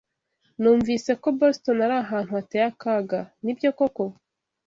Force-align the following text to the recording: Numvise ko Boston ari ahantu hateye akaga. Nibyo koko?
Numvise 0.61 1.11
ko 1.21 1.27
Boston 1.39 1.77
ari 1.85 1.95
ahantu 2.03 2.31
hateye 2.37 2.65
akaga. 2.71 3.19
Nibyo 3.43 3.69
koko? 3.79 4.03